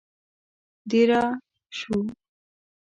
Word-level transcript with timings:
دېره 0.89 1.21
شوو. 1.77 1.97